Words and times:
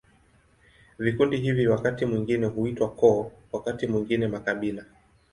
Vikundi 0.99 1.37
hivi 1.37 1.67
wakati 1.67 2.05
mwingine 2.05 2.45
huitwa 2.47 2.91
koo, 2.95 3.31
wakati 3.51 3.87
mwingine 3.87 4.27
makabila. 4.27 4.85